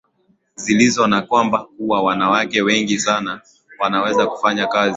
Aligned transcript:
zilizo 0.55 1.07
na 1.07 1.21
kwamba 1.21 1.67
kuna 1.77 2.01
wanawake 2.01 2.61
wengi 2.61 2.99
sana 2.99 3.41
wanaweza 3.79 4.27
kufanya 4.27 4.67
kazi 4.67 4.89